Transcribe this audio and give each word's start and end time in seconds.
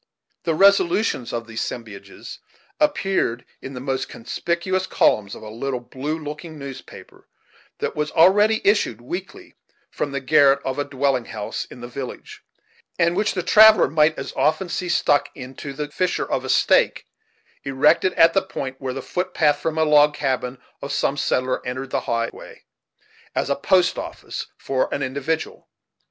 The 0.45 0.55
resolutions 0.55 1.31
of 1.31 1.45
these 1.45 1.61
as 1.71 1.77
sembiages 1.79 2.39
appeared 2.79 3.45
in 3.61 3.73
the 3.75 3.79
most 3.79 4.09
conspicuous 4.09 4.87
columns 4.87 5.35
of 5.35 5.43
a 5.43 5.49
little 5.51 5.79
blue 5.79 6.17
looking 6.17 6.57
newspaper, 6.57 7.27
that 7.77 7.95
was 7.95 8.09
already 8.09 8.61
issued 8.65 8.99
weekly 8.99 9.53
from 9.91 10.11
the 10.11 10.19
garret 10.19 10.59
of 10.65 10.79
a 10.79 10.83
dwelling 10.85 11.25
house 11.25 11.65
in 11.65 11.81
the 11.81 11.87
village, 11.87 12.41
and 12.97 13.15
which 13.15 13.35
the 13.35 13.43
traveller 13.43 13.87
might 13.87 14.17
as 14.17 14.33
often 14.35 14.69
see 14.69 14.89
stuck 14.89 15.29
into 15.35 15.71
the 15.71 15.91
fissure 15.91 16.25
of 16.25 16.43
a 16.43 16.49
stake, 16.49 17.05
erected 17.63 18.13
at 18.13 18.33
the 18.33 18.41
point 18.41 18.81
where 18.81 18.95
the 18.95 19.03
footpath 19.03 19.59
from 19.59 19.75
the 19.75 19.85
log 19.85 20.15
cabin 20.15 20.57
of 20.81 20.91
some 20.91 21.15
settler 21.15 21.63
entered 21.63 21.91
the 21.91 21.99
highway, 22.09 22.63
as 23.35 23.51
a 23.51 23.55
post 23.55 23.99
office 23.99 24.47
for 24.57 24.91
an 24.91 25.03
individual. 25.03 25.69